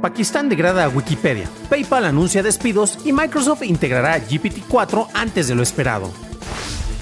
[0.00, 6.10] Pakistán degrada a Wikipedia, PayPal anuncia despidos y Microsoft integrará GPT-4 antes de lo esperado.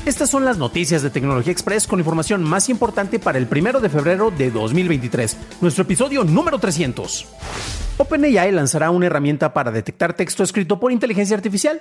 [0.04, 3.88] Estas son las noticias de Tecnología Express con información más importante para el 1 de
[3.88, 7.26] febrero de 2023, nuestro episodio número 300.
[7.98, 11.80] OpenAI lanzará una herramienta para detectar texto escrito por inteligencia artificial.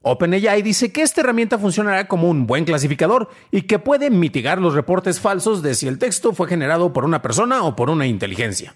[0.00, 4.72] OpenAI dice que esta herramienta funcionará como un buen clasificador y que puede mitigar los
[4.72, 8.74] reportes falsos de si el texto fue generado por una persona o por una inteligencia.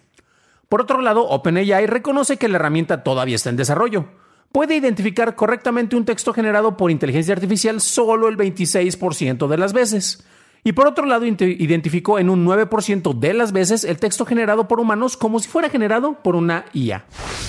[0.73, 4.07] Por otro lado, OpenAI reconoce que la herramienta todavía está en desarrollo.
[4.53, 10.25] Puede identificar correctamente un texto generado por inteligencia artificial solo el 26% de las veces.
[10.65, 14.81] Y por otro lado, identificó en un 9% de las veces el texto generado por
[14.81, 17.05] humanos como si fuera generado por una IA.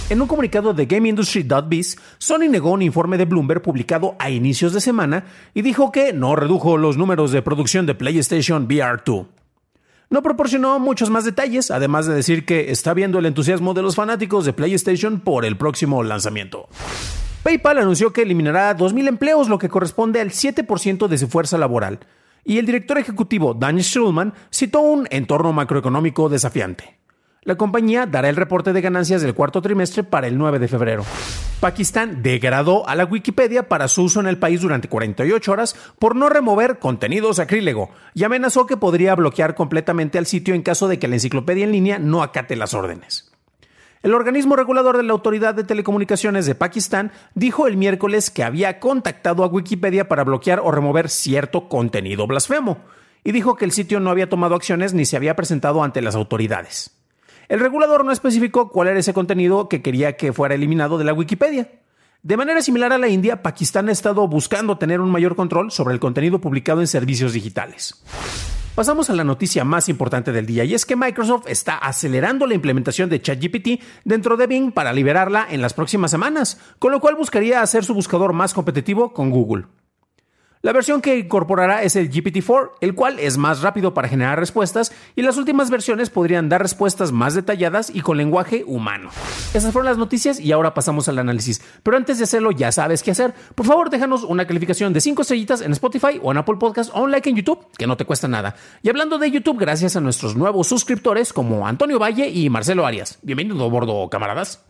[0.10, 4.82] En un comunicado de GameIndustry.biz, Sony negó un informe de Bloomberg publicado a inicios de
[4.82, 9.28] semana y dijo que no redujo los números de producción de PlayStation VR 2.
[10.14, 13.96] No proporcionó muchos más detalles, además de decir que está viendo el entusiasmo de los
[13.96, 16.70] fanáticos de PlayStation por el próximo lanzamiento.
[17.42, 22.02] PayPal anunció que eliminará 2.000 empleos, lo que corresponde al 7% de su fuerza laboral.
[22.46, 27.00] Y el director ejecutivo Dan Schulman citó un entorno macroeconómico desafiante.
[27.46, 31.04] La compañía dará el reporte de ganancias del cuarto trimestre para el 9 de febrero.
[31.60, 36.16] Pakistán degradó a la Wikipedia para su uso en el país durante 48 horas por
[36.16, 41.00] no remover contenido sacrílego y amenazó que podría bloquear completamente al sitio en caso de
[41.00, 43.32] que la enciclopedia en línea no acate las órdenes.
[44.04, 48.80] El organismo regulador de la Autoridad de Telecomunicaciones de Pakistán dijo el miércoles que había
[48.80, 52.80] contactado a Wikipedia para bloquear o remover cierto contenido blasfemo,
[53.24, 56.16] y dijo que el sitio no había tomado acciones ni se había presentado ante las
[56.16, 57.03] autoridades.
[57.54, 61.14] El regulador no especificó cuál era ese contenido que quería que fuera eliminado de la
[61.14, 61.70] Wikipedia.
[62.24, 65.94] De manera similar a la India, Pakistán ha estado buscando tener un mayor control sobre
[65.94, 68.04] el contenido publicado en servicios digitales.
[68.74, 72.56] Pasamos a la noticia más importante del día y es que Microsoft está acelerando la
[72.56, 77.14] implementación de ChatGPT dentro de Bing para liberarla en las próximas semanas, con lo cual
[77.14, 79.66] buscaría hacer su buscador más competitivo con Google.
[80.66, 84.94] La versión que incorporará es el GPT-4, el cual es más rápido para generar respuestas
[85.14, 89.10] y las últimas versiones podrían dar respuestas más detalladas y con lenguaje humano.
[89.54, 91.62] Esas fueron las noticias y ahora pasamos al análisis.
[91.84, 93.34] Pero antes de hacerlo ya sabes qué hacer.
[93.56, 97.04] Por favor déjanos una calificación de 5 estrellitas en Spotify o en Apple Podcast o
[97.04, 98.56] un like en YouTube, que no te cuesta nada.
[98.82, 103.20] Y hablando de YouTube, gracias a nuestros nuevos suscriptores como Antonio Valle y Marcelo Arias.
[103.22, 104.64] Bienvenido a bordo, camaradas.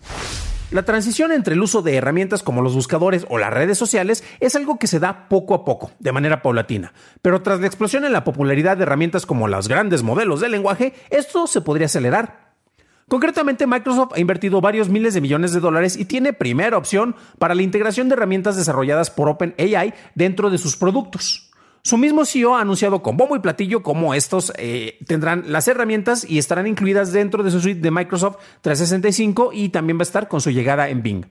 [0.74, 4.56] La transición entre el uso de herramientas como los buscadores o las redes sociales es
[4.56, 6.94] algo que se da poco a poco, de manera paulatina.
[7.22, 10.96] Pero tras la explosión en la popularidad de herramientas como los grandes modelos de lenguaje,
[11.12, 12.56] esto se podría acelerar.
[13.08, 17.54] Concretamente, Microsoft ha invertido varios miles de millones de dólares y tiene primera opción para
[17.54, 21.53] la integración de herramientas desarrolladas por OpenAI dentro de sus productos.
[21.86, 26.24] Su mismo CEO ha anunciado con bombo y platillo cómo estos eh, tendrán las herramientas
[26.24, 30.30] y estarán incluidas dentro de su suite de Microsoft 365 y también va a estar
[30.30, 31.26] con su llegada en Bing.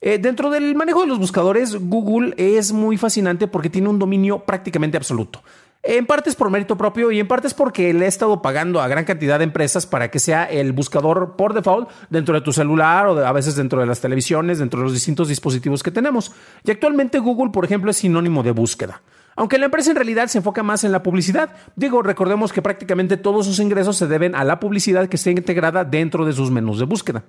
[0.00, 4.40] Eh, dentro del manejo de los buscadores, Google es muy fascinante porque tiene un dominio
[4.40, 5.40] prácticamente absoluto.
[5.84, 8.80] En parte es por mérito propio y en parte es porque le he estado pagando
[8.80, 12.52] a gran cantidad de empresas para que sea el buscador por default dentro de tu
[12.52, 16.32] celular o a veces dentro de las televisiones, dentro de los distintos dispositivos que tenemos.
[16.64, 19.00] Y actualmente Google, por ejemplo, es sinónimo de búsqueda.
[19.36, 21.54] Aunque la empresa en realidad se enfoca más en la publicidad.
[21.76, 25.84] Digo, recordemos que prácticamente todos sus ingresos se deben a la publicidad que está integrada
[25.84, 27.24] dentro de sus menús de búsqueda.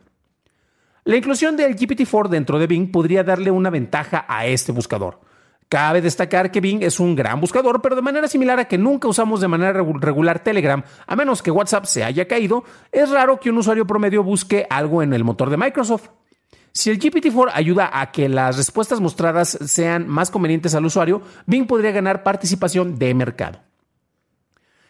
[1.04, 5.20] La inclusión del GPT-4 dentro de Bing podría darle una ventaja a este buscador.
[5.70, 9.08] Cabe destacar que Bing es un gran buscador, pero de manera similar a que nunca
[9.08, 13.50] usamos de manera regular Telegram, a menos que WhatsApp se haya caído, es raro que
[13.50, 16.10] un usuario promedio busque algo en el motor de Microsoft.
[16.76, 21.68] Si el GPT-4 ayuda a que las respuestas mostradas sean más convenientes al usuario, Bing
[21.68, 23.62] podría ganar participación de mercado.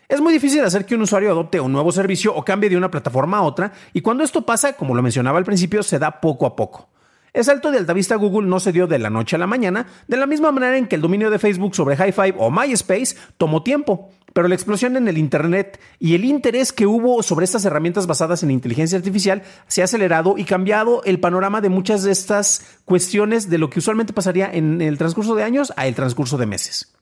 [0.10, 2.90] Es muy difícil hacer que un usuario adopte un nuevo servicio o cambie de una
[2.90, 6.48] plataforma a otra, y cuando esto pasa, como lo mencionaba al principio, se da poco
[6.48, 6.90] a poco.
[7.34, 10.18] El salto de altavista Google no se dio de la noche a la mañana, de
[10.18, 14.10] la misma manera en que el dominio de Facebook sobre High o MySpace tomó tiempo.
[14.36, 18.44] Pero la explosión en el Internet y el interés que hubo sobre estas herramientas basadas
[18.44, 23.50] en inteligencia artificial se ha acelerado y cambiado el panorama de muchas de estas cuestiones
[23.50, 26.94] de lo que usualmente pasaría en el transcurso de años a el transcurso de meses.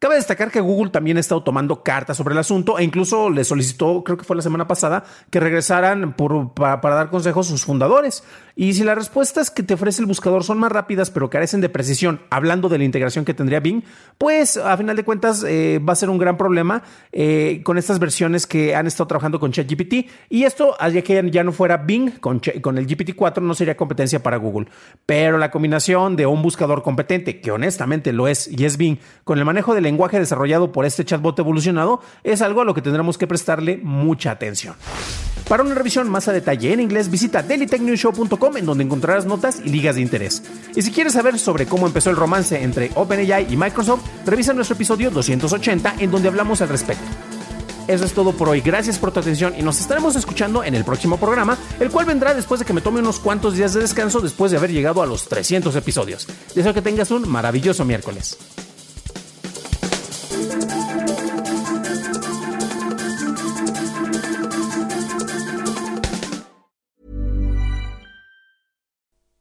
[0.00, 3.44] Cabe destacar que Google también ha estado tomando cartas sobre el asunto e incluso le
[3.44, 8.24] solicitó, creo que fue la semana pasada, que regresaran para, dar consejos a sus fundadores.
[8.56, 11.68] Y si las respuestas que te ofrece el buscador son más rápidas pero carecen de
[11.68, 13.82] precisión, hablando de la integración que tendría Bing,
[14.16, 16.82] pues a final de cuentas eh, va a ser un gran problema
[17.12, 20.08] eh, con estas versiones que han estado trabajando con ChatGPT.
[20.30, 24.22] Y esto, ya que ya no fuera Bing con, con el GPT-4, no sería competencia
[24.22, 24.68] para Google.
[25.04, 29.38] Pero la combinación de un buscador competente, que honestamente lo es y es Bing, con
[29.38, 33.18] el manejo de lenguaje desarrollado por este chatbot evolucionado es algo a lo que tendremos
[33.18, 34.76] que prestarle mucha atención.
[35.48, 39.70] Para una revisión más a detalle en inglés, visita dailytechnewshow.com en donde encontrarás notas y
[39.70, 40.44] ligas de interés.
[40.76, 44.76] Y si quieres saber sobre cómo empezó el romance entre OpenAI y Microsoft, revisa nuestro
[44.76, 47.04] episodio 280 en donde hablamos al respecto.
[47.88, 48.60] Eso es todo por hoy.
[48.60, 52.32] Gracias por tu atención y nos estaremos escuchando en el próximo programa, el cual vendrá
[52.32, 55.06] después de que me tome unos cuantos días de descanso después de haber llegado a
[55.06, 56.28] los 300 episodios.
[56.54, 58.38] Deseo que tengas un maravilloso miércoles.